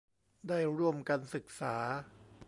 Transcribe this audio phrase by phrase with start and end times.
[0.47, 1.75] ได้ร่วมกันศึกษา